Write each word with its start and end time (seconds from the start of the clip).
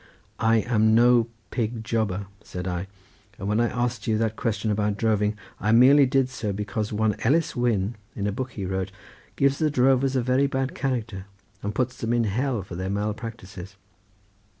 "I 0.39 0.61
am 0.61 0.95
no 0.95 1.27
pig 1.51 1.83
jobber," 1.83 2.25
said 2.43 2.67
I, 2.67 2.87
"and 3.37 3.47
when 3.47 3.59
I 3.59 3.67
asked 3.69 4.07
you 4.07 4.17
that 4.17 4.35
question 4.35 4.71
about 4.71 4.97
droving, 4.97 5.37
I 5.59 5.71
merely 5.73 6.07
did 6.07 6.27
so 6.27 6.51
because 6.51 6.91
one 6.91 7.15
Ellis 7.19 7.55
Wynn, 7.55 7.93
in 8.15 8.25
a 8.25 8.31
book 8.31 8.53
he 8.53 8.65
wrote, 8.65 8.91
gives 9.35 9.59
the 9.59 9.69
drovers 9.69 10.15
a 10.15 10.23
very 10.23 10.47
bad 10.47 10.73
character, 10.73 11.27
and 11.61 11.75
puts 11.75 11.97
them 11.97 12.13
in 12.13 12.23
Hell 12.23 12.63
for 12.63 12.73
their 12.73 12.89
mal 12.89 13.13
practices." 13.13 13.75